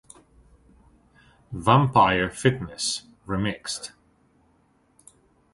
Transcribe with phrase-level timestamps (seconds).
[1.51, 3.91] Vampire Fitness (Remixed)